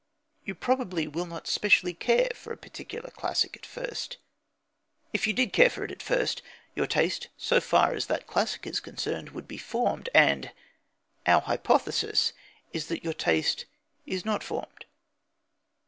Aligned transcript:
You 0.43 0.55
probably 0.55 1.07
will 1.07 1.27
not 1.27 1.45
specially 1.45 1.93
care 1.93 2.31
for 2.33 2.51
a 2.51 2.57
particular 2.57 3.11
classic 3.11 3.55
at 3.55 3.67
first. 3.67 4.17
If 5.13 5.27
you 5.27 5.33
did 5.33 5.53
care 5.53 5.69
for 5.69 5.83
it 5.83 5.91
at 5.91 6.01
first, 6.01 6.41
your 6.75 6.87
taste, 6.87 7.27
so 7.37 7.61
far 7.61 7.93
as 7.93 8.07
that 8.07 8.25
classic 8.25 8.65
is 8.65 8.79
concerned, 8.79 9.29
would 9.29 9.47
be 9.47 9.59
formed, 9.59 10.09
and 10.15 10.53
our 11.27 11.41
hypothesis 11.41 12.33
is 12.73 12.87
that 12.87 13.03
your 13.03 13.13
taste 13.13 13.65
is 14.07 14.25
not 14.25 14.43
formed. 14.43 14.85